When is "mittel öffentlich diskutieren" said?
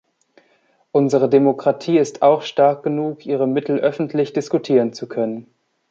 3.45-4.93